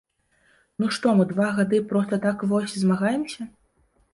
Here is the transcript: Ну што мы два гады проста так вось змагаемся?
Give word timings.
Ну 0.83 0.87
што 0.95 1.11
мы 1.19 1.27
два 1.33 1.49
гады 1.59 1.81
проста 1.91 2.19
так 2.25 2.37
вось 2.55 2.77
змагаемся? 2.85 3.41